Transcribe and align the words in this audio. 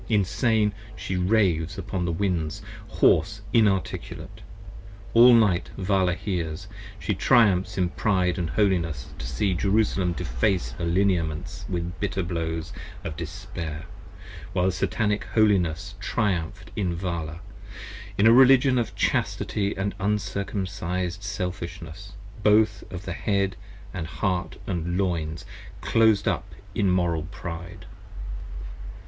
Insane 0.09 0.73
she 0.95 1.15
raves 1.15 1.77
upon 1.77 2.05
the 2.05 2.11
winds, 2.11 2.63
hoarse, 2.87 3.41
inarticulate: 3.53 4.41
45 5.13 5.13
All 5.13 5.33
night 5.35 5.69
Vala 5.77 6.15
hears, 6.15 6.67
she 6.97 7.13
triumphs 7.13 7.77
in 7.77 7.89
pride 7.89 8.39
of 8.39 8.49
holiness 8.49 9.13
To 9.19 9.27
see 9.27 9.53
Jerusalem 9.53 10.13
deface 10.13 10.71
her 10.79 10.85
lineaments 10.85 11.67
with 11.69 11.99
bitter 11.99 12.23
blows 12.23 12.73
Of 13.03 13.15
despair, 13.15 13.85
while 14.53 14.65
the 14.65 14.71
Satanic 14.71 15.23
Holiness 15.35 15.93
triumph'd 15.99 16.71
in 16.75 16.95
Vala, 16.95 17.39
In 18.17 18.25
a 18.25 18.33
Religion 18.33 18.79
of 18.79 18.95
Chastity 18.95 19.75
& 19.89 19.99
Uncircumcised 19.99 21.21
Selfishness 21.21 22.13
Both 22.41 22.83
of 22.91 23.05
the 23.05 23.13
Head 23.13 23.55
& 23.87 23.93
Heart 23.95 24.57
& 24.61 24.65
Loins, 24.67 25.45
clos'd 25.79 26.27
up 26.27 26.55
in 26.73 26.89
Moral 26.89 27.27
Pride. 27.29 27.85